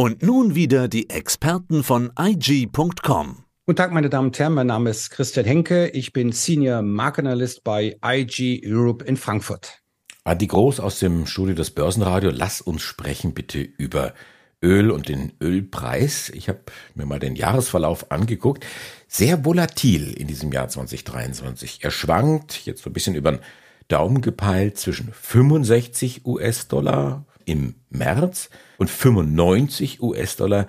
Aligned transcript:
Und 0.00 0.22
nun 0.22 0.54
wieder 0.54 0.86
die 0.86 1.10
Experten 1.10 1.82
von 1.82 2.12
IG.com. 2.16 3.42
Guten 3.66 3.76
Tag, 3.76 3.90
meine 3.90 4.08
Damen 4.08 4.28
und 4.28 4.38
Herren. 4.38 4.54
Mein 4.54 4.68
Name 4.68 4.90
ist 4.90 5.10
Christian 5.10 5.44
Henke. 5.44 5.88
Ich 5.88 6.12
bin 6.12 6.30
Senior 6.30 6.82
Markenanalyst 6.82 7.64
bei 7.64 7.96
IG 8.04 8.62
Europe 8.64 9.04
in 9.04 9.16
Frankfurt. 9.16 9.82
Adi 10.22 10.46
Groß 10.46 10.78
aus 10.78 11.00
dem 11.00 11.26
Studio 11.26 11.56
des 11.56 11.72
Börsenradio. 11.72 12.30
Lass 12.30 12.60
uns 12.60 12.82
sprechen 12.82 13.34
bitte 13.34 13.58
über 13.58 14.14
Öl 14.62 14.92
und 14.92 15.08
den 15.08 15.32
Ölpreis. 15.42 16.28
Ich 16.28 16.48
habe 16.48 16.60
mir 16.94 17.04
mal 17.04 17.18
den 17.18 17.34
Jahresverlauf 17.34 18.12
angeguckt. 18.12 18.64
Sehr 19.08 19.44
volatil 19.44 20.12
in 20.12 20.28
diesem 20.28 20.52
Jahr 20.52 20.68
2023. 20.68 21.80
Er 21.82 21.90
schwankt 21.90 22.64
jetzt 22.66 22.84
so 22.84 22.90
ein 22.90 22.92
bisschen 22.92 23.16
über 23.16 23.32
den 23.32 23.40
Daumen 23.88 24.20
gepeilt 24.20 24.78
zwischen 24.78 25.12
65 25.12 26.24
US-Dollar 26.24 27.26
im 27.48 27.74
März 27.90 28.50
und 28.76 28.90
95 28.90 30.02
US-Dollar 30.02 30.66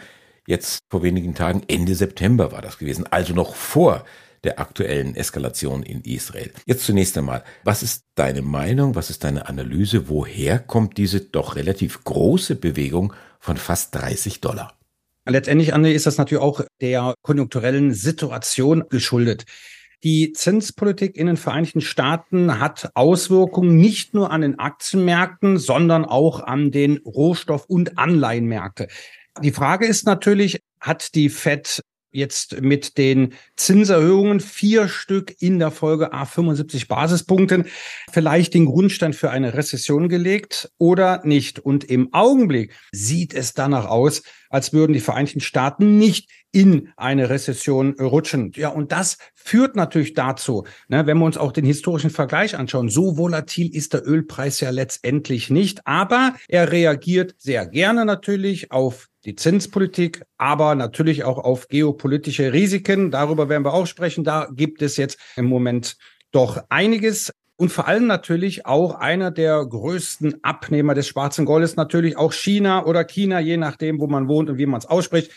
jetzt 0.47 0.79
vor 0.89 1.03
wenigen 1.03 1.35
Tagen, 1.35 1.63
Ende 1.67 1.93
September 1.93 2.51
war 2.51 2.61
das 2.61 2.77
gewesen, 2.77 3.05
also 3.11 3.33
noch 3.33 3.55
vor 3.55 4.05
der 4.43 4.59
aktuellen 4.59 5.15
Eskalation 5.15 5.83
in 5.83 6.01
Israel. 6.01 6.51
Jetzt 6.65 6.85
zunächst 6.85 7.17
einmal, 7.17 7.43
was 7.63 7.83
ist 7.83 8.05
deine 8.15 8.41
Meinung, 8.41 8.95
was 8.95 9.09
ist 9.09 9.23
deine 9.23 9.47
Analyse, 9.47 10.07
woher 10.07 10.59
kommt 10.59 10.97
diese 10.97 11.21
doch 11.21 11.55
relativ 11.55 12.03
große 12.03 12.55
Bewegung 12.55 13.13
von 13.39 13.57
fast 13.57 13.93
30 13.95 14.41
Dollar? 14.41 14.77
Letztendlich, 15.27 15.73
Anne, 15.73 15.93
ist 15.93 16.05
das 16.05 16.17
natürlich 16.17 16.41
auch 16.41 16.61
der 16.81 17.13
konjunkturellen 17.21 17.93
Situation 17.93 18.85
geschuldet. 18.89 19.45
Die 20.03 20.31
Zinspolitik 20.31 21.17
in 21.17 21.27
den 21.27 21.35
Vereinigten 21.35 21.81
Staaten 21.81 22.59
hat 22.59 22.91
Auswirkungen 22.93 23.75
nicht 23.75 24.13
nur 24.13 24.31
an 24.31 24.41
den 24.41 24.57
Aktienmärkten, 24.57 25.57
sondern 25.57 26.05
auch 26.05 26.39
an 26.39 26.71
den 26.71 26.99
Rohstoff- 26.99 27.65
und 27.65 27.97
Anleihenmärkte. 27.97 28.87
Die 29.41 29.51
Frage 29.51 29.85
ist 29.85 30.05
natürlich, 30.05 30.61
hat 30.79 31.15
die 31.15 31.29
Fed 31.29 31.81
jetzt 32.11 32.61
mit 32.61 32.97
den 32.97 33.33
Zinserhöhungen 33.55 34.39
vier 34.39 34.87
Stück 34.87 35.35
in 35.41 35.59
der 35.59 35.69
Folge 35.69 36.13
A 36.13 36.25
75 36.25 36.87
Basispunkten 36.87 37.65
vielleicht 38.11 38.53
den 38.53 38.65
Grundstein 38.65 39.13
für 39.13 39.29
eine 39.29 39.53
Rezession 39.53 40.09
gelegt 40.09 40.71
oder 40.77 41.21
nicht. 41.25 41.59
Und 41.59 41.83
im 41.83 42.13
Augenblick 42.13 42.73
sieht 42.91 43.33
es 43.33 43.53
danach 43.53 43.85
aus, 43.85 44.23
als 44.49 44.73
würden 44.73 44.93
die 44.93 44.99
Vereinigten 44.99 45.39
Staaten 45.39 45.97
nicht 45.97 46.29
in 46.51 46.89
eine 46.97 47.29
Rezession 47.29 47.93
rutschen. 47.99 48.51
Ja, 48.55 48.69
und 48.69 48.91
das 48.91 49.17
führt 49.35 49.75
natürlich 49.75 50.13
dazu, 50.13 50.65
ne, 50.87 51.05
wenn 51.05 51.17
wir 51.19 51.25
uns 51.25 51.37
auch 51.37 51.51
den 51.51 51.65
historischen 51.65 52.09
Vergleich 52.09 52.57
anschauen, 52.57 52.89
so 52.89 53.17
volatil 53.17 53.73
ist 53.73 53.93
der 53.93 54.07
Ölpreis 54.07 54.59
ja 54.59 54.71
letztendlich 54.71 55.49
nicht, 55.49 55.85
aber 55.85 56.33
er 56.47 56.71
reagiert 56.71 57.35
sehr 57.37 57.67
gerne 57.67 58.05
natürlich 58.05 58.71
auf 58.71 59.07
die 59.25 59.35
Zinspolitik, 59.35 60.23
aber 60.37 60.75
natürlich 60.75 61.23
auch 61.23 61.37
auf 61.37 61.67
geopolitische 61.67 62.53
Risiken. 62.53 63.11
Darüber 63.11 63.49
werden 63.49 63.65
wir 63.65 63.73
auch 63.73 63.85
sprechen. 63.85 64.23
Da 64.23 64.47
gibt 64.51 64.81
es 64.81 64.97
jetzt 64.97 65.19
im 65.35 65.45
Moment 65.45 65.97
doch 66.31 66.63
einiges. 66.69 67.31
Und 67.59 67.73
vor 67.73 67.89
allem 67.89 68.07
natürlich 68.07 68.65
auch 68.65 68.95
einer 68.95 69.31
der 69.31 69.65
größten 69.65 70.45
Abnehmer 70.45 70.93
des 70.93 71.09
schwarzen 71.09 71.43
Goldes, 71.43 71.75
natürlich 71.75 72.15
auch 72.15 72.31
China 72.31 72.85
oder 72.85 73.03
China, 73.03 73.41
je 73.41 73.57
nachdem, 73.57 73.99
wo 73.99 74.07
man 74.07 74.29
wohnt 74.29 74.49
und 74.49 74.57
wie 74.57 74.65
man 74.65 74.77
es 74.77 74.85
ausspricht 74.85 75.29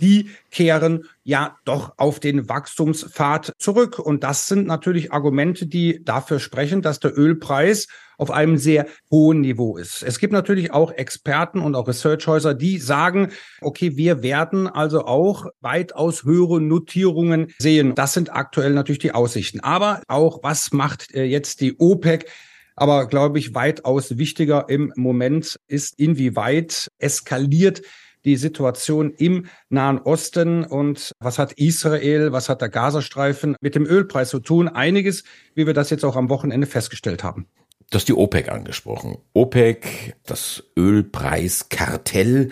die 0.00 0.30
kehren 0.50 1.04
ja 1.22 1.58
doch 1.64 1.94
auf 1.96 2.20
den 2.20 2.48
Wachstumspfad 2.48 3.52
zurück. 3.58 3.98
Und 3.98 4.24
das 4.24 4.46
sind 4.46 4.66
natürlich 4.66 5.12
Argumente, 5.12 5.66
die 5.66 6.04
dafür 6.04 6.40
sprechen, 6.40 6.82
dass 6.82 7.00
der 7.00 7.16
Ölpreis 7.16 7.86
auf 8.18 8.30
einem 8.30 8.58
sehr 8.58 8.86
hohen 9.10 9.40
Niveau 9.40 9.78
ist. 9.78 10.02
Es 10.02 10.18
gibt 10.18 10.32
natürlich 10.32 10.72
auch 10.72 10.92
Experten 10.92 11.60
und 11.60 11.74
auch 11.74 11.88
Researchhäuser, 11.88 12.52
die 12.52 12.78
sagen, 12.78 13.32
okay, 13.62 13.96
wir 13.96 14.22
werden 14.22 14.66
also 14.66 15.06
auch 15.06 15.46
weitaus 15.60 16.24
höhere 16.24 16.60
Notierungen 16.60 17.54
sehen. 17.58 17.94
Das 17.94 18.12
sind 18.12 18.32
aktuell 18.32 18.72
natürlich 18.72 18.98
die 18.98 19.12
Aussichten. 19.12 19.60
Aber 19.60 20.02
auch, 20.06 20.42
was 20.42 20.72
macht 20.72 21.14
äh, 21.14 21.24
jetzt 21.24 21.62
die 21.62 21.78
OPEC? 21.78 22.30
Aber 22.76 23.06
glaube 23.06 23.38
ich, 23.38 23.54
weitaus 23.54 24.18
wichtiger 24.18 24.68
im 24.68 24.92
Moment 24.96 25.58
ist, 25.66 25.98
inwieweit 25.98 26.88
eskaliert 26.98 27.82
die 28.24 28.36
Situation 28.36 29.12
im 29.12 29.46
Nahen 29.68 29.98
Osten 29.98 30.64
und 30.64 31.12
was 31.20 31.38
hat 31.38 31.52
Israel, 31.52 32.32
was 32.32 32.48
hat 32.48 32.60
der 32.60 32.68
Gazastreifen 32.68 33.56
mit 33.60 33.74
dem 33.74 33.86
Ölpreis 33.86 34.30
zu 34.30 34.40
tun? 34.40 34.68
Einiges, 34.68 35.24
wie 35.54 35.66
wir 35.66 35.74
das 35.74 35.90
jetzt 35.90 36.04
auch 36.04 36.16
am 36.16 36.28
Wochenende 36.28 36.66
festgestellt 36.66 37.24
haben. 37.24 37.46
Du 37.90 37.96
hast 37.96 38.08
die 38.08 38.14
OPEC 38.14 38.50
angesprochen. 38.50 39.18
OPEC, 39.32 40.14
das 40.24 40.62
Ölpreiskartell. 40.76 42.50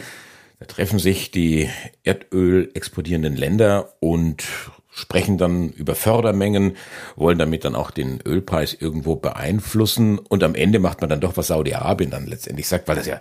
Da 0.59 0.67
treffen 0.67 0.99
sich 0.99 1.31
die 1.31 1.69
Erdöl 2.03 2.71
exportierenden 2.75 3.37
Länder 3.37 3.95
und 4.01 4.43
sprechen 4.91 5.39
dann 5.39 5.71
über 5.71 5.95
Fördermengen, 5.95 6.77
wollen 7.15 7.39
damit 7.39 7.65
dann 7.65 7.77
auch 7.77 7.93
den 7.93 8.21
Ölpreis 8.27 8.75
irgendwo 8.75 9.15
beeinflussen 9.15 10.19
und 10.19 10.43
am 10.43 10.57
Ende 10.57 10.81
macht 10.81 11.01
man 11.01 11.11
dann 11.11 11.21
doch, 11.21 11.37
was 11.37 11.47
Saudi-Arabien 11.49 12.11
dann 12.11 12.27
letztendlich 12.27 12.67
sagt, 12.67 12.89
weil 12.89 12.97
das 12.97 13.07
ja 13.07 13.21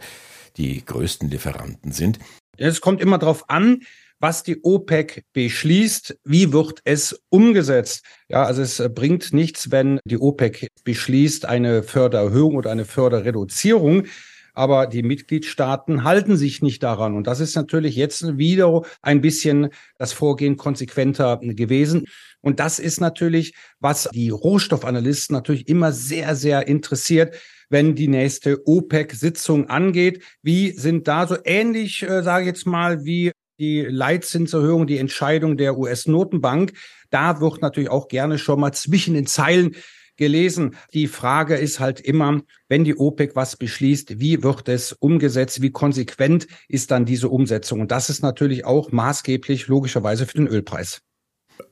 die 0.57 0.83
größten 0.85 1.29
Lieferanten 1.29 1.91
sind. 1.91 2.19
Es 2.57 2.81
kommt 2.81 3.01
immer 3.01 3.17
darauf 3.17 3.49
an, 3.49 3.81
was 4.19 4.43
die 4.43 4.63
OPEC 4.63 5.25
beschließt, 5.33 6.17
wie 6.23 6.51
wird 6.51 6.79
es 6.85 7.21
umgesetzt. 7.29 8.03
Ja, 8.29 8.43
also 8.43 8.61
es 8.61 8.81
bringt 8.95 9.31
nichts, 9.31 9.69
wenn 9.69 9.99
die 10.05 10.17
OPEC 10.17 10.69
beschließt 10.83 11.45
eine 11.45 11.83
Fördererhöhung 11.83 12.55
oder 12.55 12.71
eine 12.71 12.85
Förderreduzierung, 12.85 14.07
aber 14.53 14.87
die 14.87 15.03
Mitgliedstaaten 15.03 16.03
halten 16.03 16.35
sich 16.35 16.63
nicht 16.63 16.81
daran. 16.81 17.15
Und 17.15 17.27
das 17.27 17.39
ist 17.39 17.55
natürlich 17.55 17.95
jetzt 17.95 18.39
wieder 18.39 18.81
ein 19.03 19.21
bisschen 19.21 19.69
das 19.99 20.13
Vorgehen 20.13 20.57
konsequenter 20.57 21.37
gewesen. 21.37 22.05
Und 22.41 22.59
das 22.59 22.79
ist 22.79 22.99
natürlich, 22.99 23.53
was 23.79 24.09
die 24.11 24.31
Rohstoffanalysten 24.31 25.35
natürlich 25.35 25.67
immer 25.67 25.91
sehr, 25.91 26.35
sehr 26.35 26.67
interessiert 26.67 27.35
wenn 27.69 27.95
die 27.95 28.07
nächste 28.07 28.67
OPEC-Sitzung 28.67 29.69
angeht. 29.69 30.23
Wie 30.41 30.71
sind 30.71 31.07
da 31.07 31.27
so 31.27 31.37
ähnlich, 31.43 32.03
äh, 32.03 32.23
sage 32.23 32.43
ich 32.43 32.47
jetzt 32.47 32.65
mal, 32.65 33.05
wie 33.05 33.31
die 33.59 33.81
Leitzinserhöhung, 33.81 34.87
die 34.87 34.97
Entscheidung 34.97 35.57
der 35.57 35.77
US-Notenbank? 35.77 36.73
Da 37.09 37.41
wird 37.41 37.61
natürlich 37.61 37.89
auch 37.89 38.07
gerne 38.07 38.37
schon 38.37 38.59
mal 38.59 38.73
zwischen 38.73 39.13
den 39.13 39.27
Zeilen 39.27 39.75
gelesen. 40.17 40.75
Die 40.93 41.07
Frage 41.07 41.55
ist 41.55 41.79
halt 41.79 41.99
immer, 41.99 42.41
wenn 42.67 42.83
die 42.83 42.97
OPEC 42.97 43.35
was 43.35 43.55
beschließt, 43.55 44.19
wie 44.19 44.43
wird 44.43 44.67
es 44.67 44.93
umgesetzt? 44.93 45.61
Wie 45.61 45.71
konsequent 45.71 46.47
ist 46.67 46.91
dann 46.91 47.05
diese 47.05 47.29
Umsetzung? 47.29 47.81
Und 47.81 47.91
das 47.91 48.09
ist 48.09 48.21
natürlich 48.21 48.65
auch 48.65 48.91
maßgeblich 48.91 49.67
logischerweise 49.67 50.25
für 50.25 50.37
den 50.37 50.47
Ölpreis. 50.47 51.01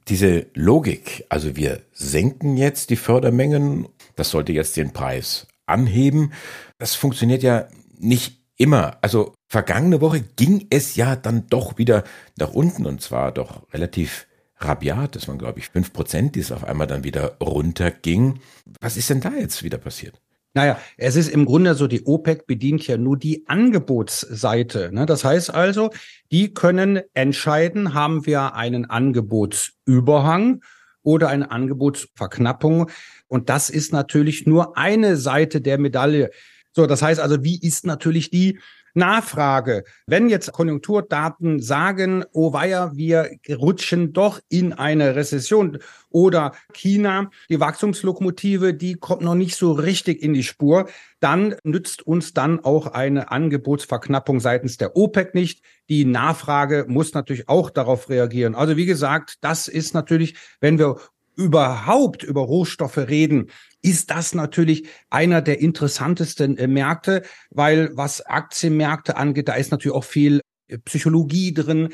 Diese 0.08 0.48
Logik, 0.54 1.26
also 1.30 1.56
wir 1.56 1.82
senken 1.92 2.58
jetzt 2.58 2.92
die 2.92 2.96
Fördermengen, 2.96 3.88
das 4.16 4.30
sollte 4.30 4.52
jetzt 4.52 4.78
den 4.78 4.94
Preis 4.94 5.48
anheben. 5.66 6.34
Das 6.78 6.96
funktioniert 6.96 7.44
ja 7.44 7.68
nicht 7.98 8.42
immer. 8.58 8.98
Also 9.02 9.34
vergangene 9.48 10.02
Woche 10.02 10.22
ging 10.22 10.68
es 10.70 10.96
ja 10.96 11.16
dann 11.16 11.48
doch 11.48 11.78
wieder 11.78 12.03
nach 12.38 12.53
unten 12.53 12.86
und 12.86 13.02
zwar 13.02 13.31
doch 13.31 13.72
relativ 13.74 14.28
rabiat. 14.58 15.16
Das 15.16 15.28
waren, 15.28 15.38
glaube 15.38 15.59
ich, 15.59 15.70
fünf 15.70 15.94
Prozent, 15.94 16.36
die 16.36 16.40
es 16.40 16.52
auf 16.52 16.64
einmal 16.64 16.88
dann 16.88 17.03
wieder 17.03 17.38
runterging. 17.42 18.40
Was 18.80 18.98
ist 18.98 19.09
denn 19.09 19.22
da 19.22 19.31
jetzt 19.34 19.64
wieder 19.64 19.78
passiert? 19.78 20.22
Naja, 20.53 20.80
es 20.96 21.18
ist 21.18 21.28
im 21.28 21.46
Grunde 21.46 21.76
so, 21.76 21.86
die 21.86 22.06
OPEC 22.06 22.47
bedient 22.47 22.88
ja 22.88 22.97
nur 22.97 23.18
die 23.18 23.46
Angebotsseite. 23.46 24.90
Ne? 24.94 25.06
Das 25.06 25.26
heißt 25.26 25.53
also, 25.53 25.90
die 26.32 26.53
können 26.53 27.02
entscheiden, 27.14 27.94
haben 27.94 28.26
wir 28.26 28.56
einen 28.56 28.86
Angebotsüberhang 28.86 30.62
oder 31.03 31.28
eine 31.28 31.52
Angebotsverknappung. 31.52 32.90
Und 33.35 33.50
das 33.50 33.69
ist 33.69 33.91
natürlich 33.91 34.47
nur 34.47 34.78
eine 34.78 35.18
Seite 35.18 35.59
der 35.59 35.78
Medaille. 35.78 36.31
So, 36.72 36.88
das 36.88 37.01
heißt 37.01 37.19
also, 37.19 37.44
wie 37.44 37.59
ist 37.59 37.85
natürlich 37.85 38.29
die 38.29 38.59
Nachfrage. 38.94 39.84
Wenn 40.07 40.29
jetzt 40.29 40.53
Konjunkturdaten 40.53 41.62
sagen, 41.62 42.23
oh 42.32 42.53
weia, 42.53 42.96
wir 42.96 43.29
rutschen 43.49 44.14
doch 44.14 44.40
in 44.47 44.72
eine 44.72 45.17
Rezession 45.17 45.79
oder 46.09 46.53
China, 46.72 47.29
die 47.49 47.59
Wachstumslokomotive, 47.59 48.73
die 48.73 48.96
kommt 48.96 49.22
noch 49.22 49.35
nicht 49.35 49.58
so 49.58 49.73
richtig 49.73 50.23
in 50.23 50.34
die 50.34 50.43
Spur, 50.43 50.88
dann 51.20 51.55
nützt 51.66 52.08
uns 52.08 52.34
dann 52.34 52.61
auch 52.61 52.88
eine 52.88 53.31
Angebotsverknappung 53.31 54.40
seitens 54.40 54.78
der 54.78 54.96
OPEC 54.96 55.35
nicht. 55.35 55.61
Die 55.90 56.05
Nachfrage 56.05 56.85
muss 56.88 57.14
natürlich 57.14 57.49
auch 57.49 57.70
darauf 57.70 58.08
reagieren. 58.08 58.55
Also 58.55 58.78
wie 58.78 58.85
gesagt, 58.85 59.40
das 59.41 59.67
ist 59.67 59.93
natürlich, 59.93 60.35
wenn 60.61 60.79
wir 60.79 60.96
überhaupt 61.35 62.23
über 62.23 62.41
Rohstoffe 62.41 62.97
reden, 62.97 63.49
ist 63.82 64.09
das 64.09 64.34
natürlich 64.34 64.87
einer 65.09 65.41
der 65.41 65.59
interessantesten 65.59 66.58
äh, 66.58 66.67
Märkte, 66.67 67.22
weil 67.52 67.91
was 67.96 68.26
Aktienmärkte 68.26 69.16
angeht, 69.16 69.47
da 69.47 69.53
ist 69.53 69.72
natürlich 69.72 69.96
auch 69.96 70.03
viel 70.03 70.41
äh, 70.67 70.78
Psychologie 70.79 71.53
drin. 71.53 71.90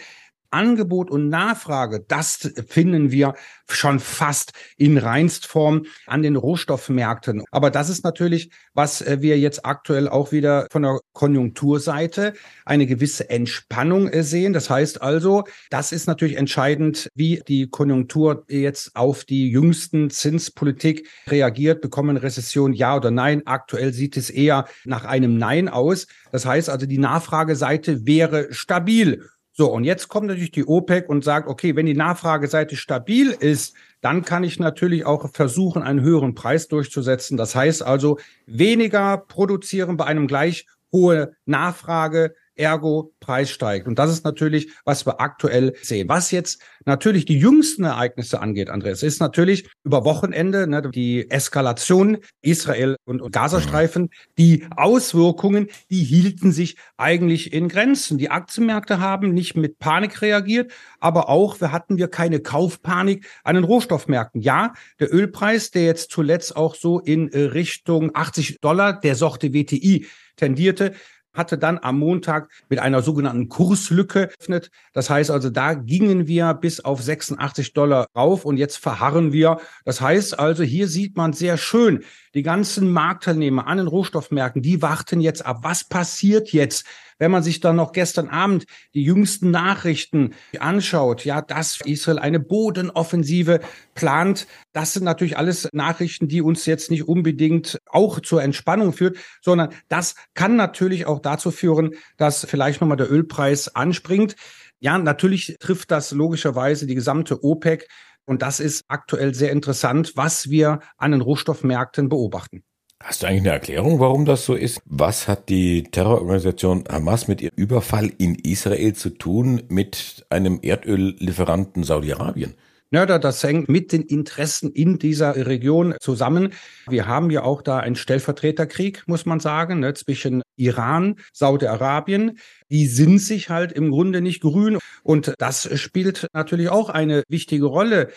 Angebot 0.51 1.09
und 1.09 1.29
Nachfrage, 1.29 2.03
das 2.07 2.51
finden 2.67 3.11
wir 3.11 3.33
schon 3.67 3.99
fast 3.99 4.51
in 4.77 4.97
Reinstform 4.97 5.85
an 6.05 6.21
den 6.21 6.35
Rohstoffmärkten. 6.35 7.43
Aber 7.51 7.71
das 7.71 7.89
ist 7.89 8.03
natürlich, 8.03 8.51
was 8.73 9.01
äh, 9.01 9.21
wir 9.21 9.39
jetzt 9.39 9.65
aktuell 9.65 10.07
auch 10.07 10.31
wieder 10.31 10.67
von 10.71 10.83
der 10.83 10.99
Konjunkturseite 11.13 12.33
eine 12.65 12.85
gewisse 12.85 13.29
Entspannung 13.29 14.09
äh, 14.09 14.23
sehen. 14.23 14.53
Das 14.53 14.69
heißt 14.69 15.01
also, 15.01 15.45
das 15.69 15.91
ist 15.91 16.07
natürlich 16.07 16.35
entscheidend, 16.37 17.09
wie 17.15 17.41
die 17.47 17.69
Konjunktur 17.69 18.45
jetzt 18.49 18.95
auf 18.95 19.23
die 19.23 19.49
jüngsten 19.49 20.09
Zinspolitik 20.09 21.07
reagiert. 21.27 21.81
Bekommen 21.81 22.17
Rezession 22.17 22.73
ja 22.73 22.95
oder 22.95 23.11
nein? 23.11 23.43
Aktuell 23.45 23.93
sieht 23.93 24.17
es 24.17 24.29
eher 24.29 24.65
nach 24.85 25.05
einem 25.05 25.37
Nein 25.37 25.69
aus. 25.69 26.07
Das 26.31 26.45
heißt 26.45 26.69
also, 26.69 26.85
die 26.85 26.97
Nachfrageseite 26.97 28.05
wäre 28.05 28.53
stabil. 28.53 29.29
So, 29.53 29.69
und 29.71 29.83
jetzt 29.83 30.07
kommt 30.07 30.27
natürlich 30.27 30.51
die 30.51 30.65
OPEC 30.65 31.09
und 31.09 31.23
sagt, 31.23 31.47
okay, 31.47 31.75
wenn 31.75 31.85
die 31.85 31.93
Nachfrageseite 31.93 32.77
stabil 32.77 33.31
ist, 33.31 33.75
dann 33.99 34.23
kann 34.23 34.43
ich 34.43 34.59
natürlich 34.59 35.05
auch 35.05 35.29
versuchen, 35.33 35.83
einen 35.83 36.01
höheren 36.01 36.35
Preis 36.35 36.69
durchzusetzen. 36.69 37.37
Das 37.37 37.53
heißt 37.53 37.83
also, 37.83 38.17
weniger 38.45 39.17
produzieren 39.17 39.97
bei 39.97 40.05
einem 40.05 40.27
gleich 40.27 40.67
hohe 40.91 41.33
Nachfrage, 41.45 42.33
ergo 42.61 43.13
Preis 43.19 43.49
steigt. 43.49 43.87
Und 43.87 43.99
das 43.99 44.11
ist 44.11 44.23
natürlich, 44.23 44.69
was 44.85 45.05
wir 45.05 45.19
aktuell 45.19 45.73
sehen. 45.81 46.07
Was 46.07 46.31
jetzt 46.31 46.61
natürlich 46.85 47.25
die 47.25 47.37
jüngsten 47.37 47.83
Ereignisse 47.83 48.39
angeht, 48.39 48.69
Andreas, 48.69 49.03
ist 49.03 49.19
natürlich 49.19 49.69
über 49.83 50.05
Wochenende 50.05 50.67
ne, 50.67 50.81
die 50.93 51.29
Eskalation 51.29 52.19
Israel 52.41 52.95
und, 53.05 53.21
und 53.21 53.31
Gazastreifen, 53.31 54.09
die 54.37 54.67
Auswirkungen, 54.75 55.67
die 55.89 56.03
hielten 56.03 56.51
sich 56.51 56.77
eigentlich 56.97 57.53
in 57.53 57.67
Grenzen. 57.67 58.17
Die 58.17 58.29
Aktienmärkte 58.29 58.99
haben 58.99 59.33
nicht 59.33 59.55
mit 59.55 59.79
Panik 59.79 60.21
reagiert, 60.21 60.71
aber 60.99 61.29
auch 61.29 61.59
wir 61.59 61.71
hatten 61.71 61.97
wir 61.97 62.07
keine 62.07 62.39
Kaufpanik 62.39 63.25
an 63.43 63.55
den 63.55 63.63
Rohstoffmärkten. 63.63 64.41
Ja, 64.41 64.73
der 64.99 65.13
Ölpreis, 65.13 65.71
der 65.71 65.85
jetzt 65.85 66.11
zuletzt 66.11 66.55
auch 66.55 66.75
so 66.75 66.99
in 66.99 67.27
Richtung 67.29 68.11
80 68.13 68.59
Dollar 68.61 68.99
der 68.99 69.15
Sorte 69.15 69.53
WTI 69.53 70.05
tendierte, 70.35 70.93
hatte 71.33 71.57
dann 71.57 71.79
am 71.79 71.99
Montag 71.99 72.49
mit 72.69 72.79
einer 72.79 73.01
sogenannten 73.01 73.49
Kurslücke 73.49 74.29
öffnet. 74.39 74.71
Das 74.93 75.09
heißt 75.09 75.31
also, 75.31 75.49
da 75.49 75.73
gingen 75.73 76.27
wir 76.27 76.53
bis 76.53 76.79
auf 76.79 77.01
86 77.01 77.73
Dollar 77.73 78.07
rauf 78.15 78.45
und 78.45 78.57
jetzt 78.57 78.77
verharren 78.77 79.31
wir. 79.31 79.59
Das 79.85 80.01
heißt 80.01 80.39
also, 80.39 80.63
hier 80.63 80.87
sieht 80.87 81.15
man 81.15 81.33
sehr 81.33 81.57
schön, 81.57 82.03
die 82.33 82.43
ganzen 82.43 82.91
Marktteilnehmer 82.91 83.67
an 83.67 83.77
den 83.77 83.87
Rohstoffmärkten, 83.87 84.61
die 84.61 84.81
warten 84.81 85.21
jetzt 85.21 85.45
ab. 85.45 85.59
Was 85.61 85.83
passiert 85.83 86.51
jetzt? 86.53 86.85
Wenn 87.21 87.29
man 87.29 87.43
sich 87.43 87.59
dann 87.59 87.75
noch 87.75 87.91
gestern 87.91 88.29
Abend 88.29 88.65
die 88.95 89.03
jüngsten 89.03 89.51
Nachrichten 89.51 90.33
anschaut, 90.57 91.23
ja, 91.23 91.43
dass 91.43 91.79
Israel 91.85 92.17
eine 92.17 92.39
Bodenoffensive 92.39 93.59
plant, 93.93 94.47
das 94.73 94.93
sind 94.93 95.03
natürlich 95.03 95.37
alles 95.37 95.69
Nachrichten, 95.71 96.27
die 96.27 96.41
uns 96.41 96.65
jetzt 96.65 96.89
nicht 96.89 97.07
unbedingt 97.07 97.77
auch 97.85 98.21
zur 98.21 98.41
Entspannung 98.41 98.91
führt, 98.91 99.17
sondern 99.39 99.69
das 99.87 100.15
kann 100.33 100.55
natürlich 100.55 101.05
auch 101.05 101.19
dazu 101.19 101.51
führen, 101.51 101.91
dass 102.17 102.43
vielleicht 102.43 102.81
nochmal 102.81 102.97
der 102.97 103.11
Ölpreis 103.11 103.75
anspringt. 103.75 104.35
Ja, 104.79 104.97
natürlich 104.97 105.57
trifft 105.59 105.91
das 105.91 106.09
logischerweise 106.13 106.87
die 106.87 106.95
gesamte 106.95 107.43
OPEC. 107.43 107.87
Und 108.25 108.41
das 108.41 108.59
ist 108.59 108.83
aktuell 108.87 109.35
sehr 109.35 109.51
interessant, 109.51 110.13
was 110.15 110.49
wir 110.49 110.79
an 110.97 111.11
den 111.11 111.21
Rohstoffmärkten 111.21 112.09
beobachten. 112.09 112.63
Hast 113.03 113.23
du 113.23 113.27
eigentlich 113.27 113.41
eine 113.41 113.51
Erklärung, 113.51 113.99
warum 113.99 114.25
das 114.25 114.45
so 114.45 114.53
ist? 114.53 114.79
Was 114.85 115.27
hat 115.27 115.49
die 115.49 115.83
Terrororganisation 115.83 116.83
Hamas 116.89 117.27
mit 117.27 117.41
ihrem 117.41 117.55
Überfall 117.55 118.11
in 118.17 118.35
Israel 118.35 118.93
zu 118.93 119.09
tun 119.09 119.63
mit 119.69 120.25
einem 120.29 120.59
Erdöllieferanten 120.61 121.83
Saudi-Arabien? 121.83 122.53
Ja, 122.93 123.05
das 123.05 123.41
hängt 123.41 123.69
mit 123.69 123.93
den 123.93 124.01
Interessen 124.01 124.69
in 124.73 124.99
dieser 124.99 125.47
Region 125.47 125.95
zusammen. 126.01 126.51
Wir 126.89 127.07
haben 127.07 127.31
ja 127.31 127.43
auch 127.43 127.61
da 127.61 127.77
einen 127.79 127.95
Stellvertreterkrieg, 127.95 129.03
muss 129.07 129.25
man 129.25 129.39
sagen, 129.39 129.79
ne, 129.79 129.93
zwischen 129.93 130.41
Iran, 130.57 131.15
Saudi-Arabien. 131.31 132.37
Die 132.69 132.87
sind 132.87 133.19
sich 133.19 133.49
halt 133.49 133.71
im 133.71 133.91
Grunde 133.91 134.19
nicht 134.19 134.41
grün. 134.41 134.77
Und 135.03 135.33
das 135.37 135.69
spielt 135.79 136.27
natürlich 136.33 136.67
auch 136.67 136.89
eine 136.89 137.23
wichtige 137.29 137.65
Rolle 137.65 138.09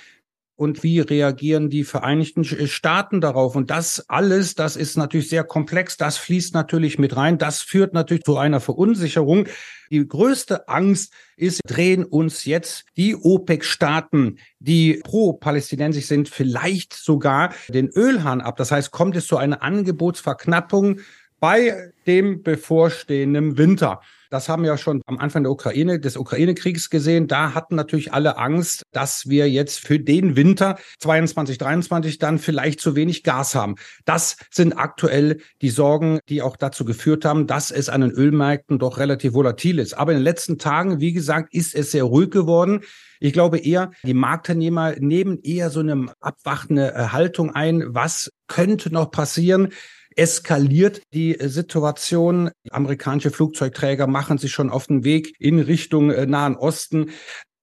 und 0.56 0.83
wie 0.83 1.01
reagieren 1.01 1.69
die 1.69 1.85
Vereinigten 1.85 2.45
Staaten 2.45 3.21
darauf? 3.21 3.56
Und 3.56 3.71
das 3.71 4.05
alles, 4.09 4.55
das 4.55 4.77
ist 4.77 4.97
natürlich 4.97 5.29
sehr 5.29 5.45
komplex, 5.45 5.97
das 5.97 6.17
fließt 6.17 6.55
natürlich 6.55 6.99
mit 6.99 7.17
rein, 7.17 7.39
das 7.39 7.61
führt 7.61 7.93
natürlich 7.93 8.23
zu 8.23 8.37
einer 8.37 8.61
Verunsicherung. 8.61 9.47
Die 9.91 10.06
größte 10.06 10.69
Angst 10.69 11.12
ist, 11.37 11.61
drehen 11.67 12.05
uns 12.05 12.45
jetzt 12.45 12.85
die 12.97 13.17
OPEC-Staaten, 13.17 14.39
die 14.61 15.01
pro-palästinensisch 15.05 16.06
sind, 16.06 16.29
vielleicht 16.29 16.95
sogar 16.95 17.53
den 17.69 17.89
Ölhahn 17.89 18.41
ab. 18.41 18.56
Das 18.56 18.71
heißt, 18.71 18.91
kommt 18.93 19.17
es 19.17 19.27
zu 19.27 19.37
einer 19.37 19.62
Angebotsverknappung 19.62 21.01
bei 21.41 21.93
dem 22.06 22.43
bevorstehenden 22.43 23.59
Winter. 23.59 24.01
Das 24.35 24.49
haben 24.49 24.65
wir 24.65 24.71
ja 24.71 24.77
schon 24.77 25.01
am 25.07 25.19
Anfang 25.19 25.45
der 25.45 25.53
Ukraine, 25.53 26.01
des 26.01 26.17
Ukraine-Kriegs 26.17 26.91
gesehen. 26.91 27.29
Da 27.29 27.55
hatten 27.55 27.77
natürlich 27.77 28.13
alle 28.13 28.37
Angst, 28.37 28.83
dass 28.91 29.29
wir 29.29 29.49
jetzt 29.49 29.79
für 29.79 30.01
den 30.01 30.35
Winter 30.35 30.77
22, 30.99 31.57
23 31.57 32.19
dann 32.19 32.41
vielleicht 32.41 32.81
zu 32.81 32.97
wenig 32.97 33.23
Gas 33.23 33.55
haben. 33.55 33.77
Das 34.05 34.37
sind 34.51 34.73
aktuell 34.73 35.39
die 35.63 35.71
Sorgen, 35.71 36.19
die 36.29 36.43
auch 36.43 36.57
dazu 36.57 36.85
geführt 36.85 37.25
haben, 37.25 37.47
dass 37.47 37.71
es 37.71 37.89
an 37.89 38.01
den 38.01 38.11
Ölmärkten 38.11 38.81
doch 38.81 38.99
relativ 38.99 39.35
volatil 39.35 39.79
ist. 39.79 39.95
Aber 39.95 40.11
in 40.11 40.19
den 40.19 40.25
letzten 40.25 40.59
Tagen, 40.59 40.99
wie 40.99 41.13
gesagt, 41.13 41.55
ist 41.55 41.73
es 41.77 41.93
sehr 41.93 42.03
ruhig 42.03 42.31
geworden. 42.31 42.81
Ich 43.21 43.35
glaube 43.35 43.59
eher, 43.59 43.93
die 44.03 44.15
Marktteilnehmer 44.15 44.97
nehmen 44.99 45.39
eher 45.45 45.71
so 45.71 45.79
eine 45.79 46.13
abwartende 46.21 47.13
Haltung 47.13 47.55
ein. 47.55 47.85
Was 47.95 48.33
könnte 48.49 48.93
noch 48.93 49.13
passieren? 49.13 49.69
Eskaliert 50.17 51.03
die 51.13 51.37
Situation. 51.41 52.51
Amerikanische 52.71 53.31
Flugzeugträger 53.31 54.07
machen 54.07 54.39
sich 54.39 54.53
schon 54.53 54.71
auf 54.71 54.87
den 54.87 55.05
Weg 55.05 55.35
in 55.39 55.59
Richtung 55.59 56.11
äh, 56.11 56.27
Nahen 56.27 56.57
Osten. 56.57 57.11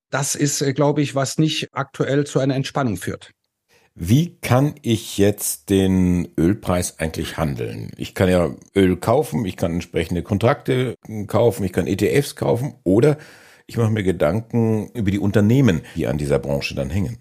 Das 0.10 0.36
ist, 0.36 0.62
äh, 0.62 0.74
glaube 0.74 1.02
ich, 1.02 1.16
was 1.16 1.38
nicht 1.38 1.70
aktuell 1.72 2.26
zu 2.26 2.40
einer 2.40 2.56
Entspannung 2.56 2.98
führt. 2.98 3.32
Wie 3.94 4.38
kann 4.40 4.76
ich 4.82 5.18
jetzt 5.18 5.70
den 5.70 6.30
Ölpreis 6.38 7.00
eigentlich 7.00 7.38
handeln? 7.38 7.92
Ich 7.98 8.16
kann 8.16 8.30
ja 8.30 8.56
Öl 8.74 8.96
kaufen, 8.96 9.46
ich 9.46 9.58
kann 9.58 9.74
entsprechende 9.74 10.24
Kontrakte 10.24 10.96
kaufen, 11.28 11.66
ich 11.66 11.74
kann 11.74 11.88
ETFs 11.88 12.38
kaufen 12.38 12.76
oder 12.84 13.18
ich 13.68 13.78
mache 13.78 13.92
mir 13.92 14.04
Gedanken 14.04 14.90
über 14.94 15.12
die 15.12 15.20
Unternehmen, 15.20 15.82
die 15.96 16.08
an 16.08 16.18
dieser 16.18 16.40
Branche 16.40 16.74
dann 16.74 16.90
hängen. 16.90 17.18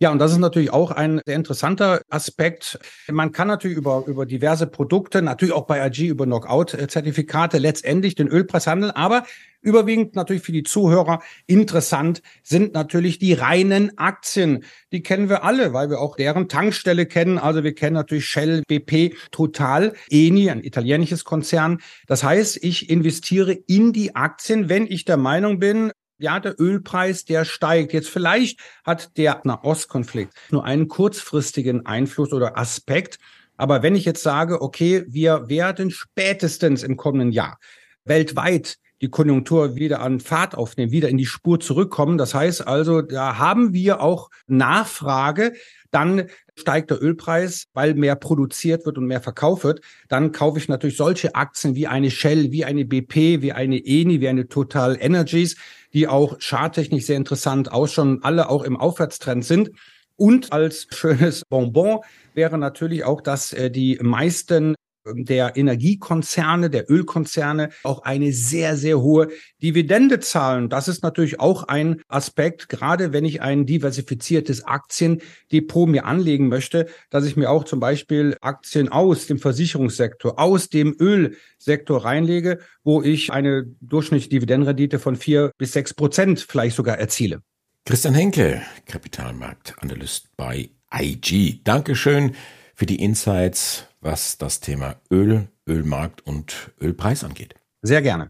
Ja, 0.00 0.12
und 0.12 0.20
das 0.20 0.30
ist 0.30 0.38
natürlich 0.38 0.72
auch 0.72 0.92
ein 0.92 1.20
sehr 1.26 1.34
interessanter 1.34 2.02
Aspekt. 2.08 2.78
Man 3.10 3.32
kann 3.32 3.48
natürlich 3.48 3.76
über, 3.76 4.04
über 4.06 4.26
diverse 4.26 4.68
Produkte, 4.68 5.22
natürlich 5.22 5.52
auch 5.52 5.66
bei 5.66 5.84
IG 5.84 6.06
über 6.06 6.24
Knockout-Zertifikate 6.24 7.58
letztendlich 7.58 8.14
den 8.14 8.28
Ölpreis 8.28 8.68
handeln, 8.68 8.92
aber 8.92 9.24
überwiegend 9.60 10.14
natürlich 10.14 10.42
für 10.44 10.52
die 10.52 10.62
Zuhörer 10.62 11.20
interessant 11.48 12.22
sind 12.44 12.74
natürlich 12.74 13.18
die 13.18 13.32
reinen 13.32 13.98
Aktien. 13.98 14.62
Die 14.92 15.02
kennen 15.02 15.28
wir 15.28 15.42
alle, 15.42 15.72
weil 15.72 15.90
wir 15.90 15.98
auch 15.98 16.14
deren 16.14 16.48
Tankstelle 16.48 17.06
kennen. 17.06 17.38
Also 17.38 17.64
wir 17.64 17.74
kennen 17.74 17.94
natürlich 17.94 18.26
Shell, 18.26 18.62
BP, 18.68 19.16
Total, 19.32 19.94
Eni, 20.10 20.48
ein 20.48 20.62
italienisches 20.62 21.24
Konzern. 21.24 21.78
Das 22.06 22.22
heißt, 22.22 22.62
ich 22.62 22.88
investiere 22.88 23.52
in 23.52 23.92
die 23.92 24.14
Aktien, 24.14 24.68
wenn 24.68 24.86
ich 24.86 25.04
der 25.04 25.16
Meinung 25.16 25.58
bin, 25.58 25.90
ja, 26.18 26.40
der 26.40 26.60
Ölpreis, 26.60 27.24
der 27.24 27.44
steigt. 27.44 27.92
Jetzt 27.92 28.08
vielleicht 28.08 28.60
hat 28.84 29.16
der 29.16 29.40
Nahostkonflikt 29.44 30.34
nur 30.50 30.64
einen 30.64 30.88
kurzfristigen 30.88 31.86
Einfluss 31.86 32.32
oder 32.32 32.58
Aspekt. 32.58 33.18
Aber 33.56 33.82
wenn 33.82 33.96
ich 33.96 34.04
jetzt 34.04 34.22
sage, 34.22 34.62
okay, 34.62 35.04
wir 35.08 35.48
werden 35.48 35.90
spätestens 35.90 36.82
im 36.82 36.96
kommenden 36.96 37.32
Jahr 37.32 37.58
weltweit 38.04 38.78
die 39.00 39.10
Konjunktur 39.10 39.76
wieder 39.76 40.00
an 40.00 40.20
Fahrt 40.20 40.56
aufnehmen, 40.56 40.90
wieder 40.90 41.08
in 41.08 41.18
die 41.18 41.26
Spur 41.26 41.60
zurückkommen. 41.60 42.18
Das 42.18 42.34
heißt 42.34 42.66
also, 42.66 43.02
da 43.02 43.38
haben 43.38 43.72
wir 43.72 44.00
auch 44.00 44.30
Nachfrage. 44.46 45.52
Dann 45.90 46.26
steigt 46.56 46.90
der 46.90 47.00
Ölpreis, 47.00 47.68
weil 47.72 47.94
mehr 47.94 48.16
produziert 48.16 48.84
wird 48.84 48.98
und 48.98 49.06
mehr 49.06 49.20
verkauft 49.20 49.64
wird. 49.64 49.80
Dann 50.08 50.32
kaufe 50.32 50.58
ich 50.58 50.68
natürlich 50.68 50.96
solche 50.96 51.34
Aktien 51.34 51.76
wie 51.76 51.86
eine 51.86 52.10
Shell, 52.10 52.50
wie 52.50 52.64
eine 52.64 52.84
BP, 52.84 53.40
wie 53.40 53.52
eine 53.52 53.78
Eni, 53.84 54.20
wie 54.20 54.28
eine 54.28 54.48
Total 54.48 54.96
Energies, 55.00 55.56
die 55.92 56.08
auch 56.08 56.38
charttechnisch 56.40 57.06
sehr 57.06 57.16
interessant 57.16 57.72
ausschauen, 57.72 58.20
alle 58.22 58.48
auch 58.48 58.62
im 58.62 58.76
Aufwärtstrend 58.76 59.44
sind. 59.44 59.70
Und 60.16 60.52
als 60.52 60.86
schönes 60.90 61.44
Bonbon 61.48 62.00
wäre 62.34 62.58
natürlich 62.58 63.04
auch, 63.04 63.20
dass 63.20 63.52
äh, 63.52 63.70
die 63.70 63.98
meisten 64.02 64.74
der 65.14 65.56
Energiekonzerne, 65.56 66.70
der 66.70 66.90
Ölkonzerne 66.90 67.70
auch 67.84 68.02
eine 68.02 68.32
sehr, 68.32 68.76
sehr 68.76 69.00
hohe 69.00 69.28
Dividende 69.62 70.20
zahlen. 70.20 70.68
Das 70.68 70.88
ist 70.88 71.02
natürlich 71.02 71.40
auch 71.40 71.64
ein 71.64 72.02
Aspekt, 72.08 72.68
gerade 72.68 73.12
wenn 73.12 73.24
ich 73.24 73.42
ein 73.42 73.66
diversifiziertes 73.66 74.64
Aktiendepot 74.64 75.88
mir 75.88 76.04
anlegen 76.04 76.48
möchte, 76.48 76.86
dass 77.10 77.24
ich 77.24 77.36
mir 77.36 77.50
auch 77.50 77.64
zum 77.64 77.80
Beispiel 77.80 78.36
Aktien 78.40 78.88
aus 78.88 79.26
dem 79.26 79.38
Versicherungssektor, 79.38 80.38
aus 80.38 80.68
dem 80.68 80.96
Ölsektor 80.98 82.04
reinlege, 82.04 82.58
wo 82.84 83.02
ich 83.02 83.32
eine 83.32 83.64
durchschnittliche 83.80 84.30
Dividendenrendite 84.30 84.98
von 84.98 85.16
vier 85.16 85.52
bis 85.58 85.72
sechs 85.72 85.94
Prozent 85.94 86.46
vielleicht 86.48 86.76
sogar 86.76 86.98
erziele. 86.98 87.42
Christian 87.84 88.14
Henke, 88.14 88.62
Kapitalmarktanalyst 88.86 90.36
bei 90.36 90.70
IG. 90.92 91.60
Dankeschön 91.64 92.34
für 92.78 92.86
die 92.86 93.02
Insights, 93.02 93.88
was 94.00 94.38
das 94.38 94.60
Thema 94.60 94.94
Öl, 95.10 95.48
Ölmarkt 95.68 96.24
und 96.24 96.70
Ölpreis 96.80 97.24
angeht. 97.24 97.56
Sehr 97.82 98.02
gerne. 98.02 98.28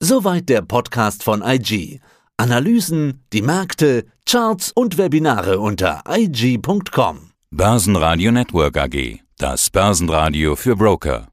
Soweit 0.00 0.50
der 0.50 0.60
Podcast 0.60 1.24
von 1.24 1.42
IG. 1.42 2.00
Analysen, 2.36 3.24
die 3.32 3.40
Märkte, 3.40 4.04
Charts 4.26 4.70
und 4.70 4.98
Webinare 4.98 5.60
unter 5.60 6.02
IG.com. 6.06 7.30
Börsenradio 7.50 8.32
Network 8.32 8.76
AG. 8.76 9.20
Das 9.38 9.70
Börsenradio 9.70 10.56
für 10.56 10.76
Broker. 10.76 11.28